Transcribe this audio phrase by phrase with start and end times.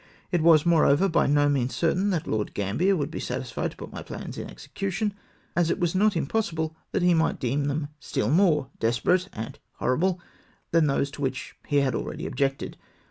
[0.31, 3.77] It was, more over, by no means certain that Lord Gambler would be satisfied to
[3.77, 5.13] put my plans in execution,
[5.55, 9.29] as it was not im possible that he might deem them still more' despe rate'
[9.39, 10.19] and' horrible'
[10.71, 12.77] than those to which he had already objected.